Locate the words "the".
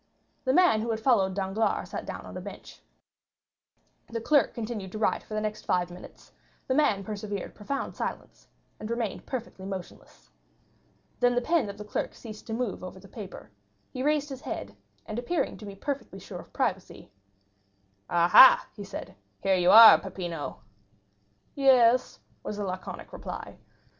0.45-0.51, 4.09-4.19, 5.35-5.41, 6.65-6.73, 11.35-11.41, 11.77-11.85, 12.99-13.07, 22.57-22.63